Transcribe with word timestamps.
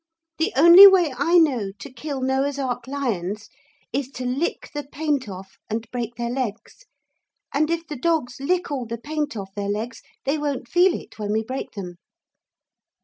The 0.39 0.51
only 0.55 0.87
way 0.87 1.13
I 1.15 1.37
know 1.37 1.71
to 1.77 1.93
kill 1.93 2.21
Noah's 2.21 2.57
Ark 2.57 2.87
lions 2.87 3.49
is 3.93 4.09
to 4.13 4.25
lick 4.25 4.71
the 4.73 4.83
paint 4.83 5.29
off 5.29 5.59
and 5.69 5.87
break 5.91 6.15
their 6.15 6.31
legs. 6.31 6.87
And 7.53 7.69
if 7.69 7.85
the 7.85 7.97
dogs 7.97 8.37
lick 8.39 8.71
all 8.71 8.87
the 8.87 8.97
paint 8.97 9.37
off 9.37 9.53
their 9.53 9.69
legs 9.69 10.01
they 10.25 10.39
won't 10.39 10.67
feel 10.67 10.95
it 10.99 11.19
when 11.19 11.31
we 11.31 11.43
break 11.43 11.73
them.' 11.73 11.97